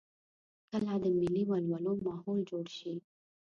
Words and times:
کله 0.69 0.93
د 1.03 1.05
ملي 1.19 1.43
ولولو 1.49 1.91
ماحول 2.07 2.39
جوړ 2.49 2.65
شي. 2.77 2.93